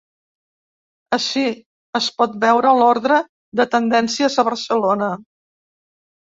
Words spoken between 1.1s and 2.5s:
Ací es pot